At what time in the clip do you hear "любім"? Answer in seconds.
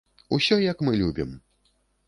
1.03-1.39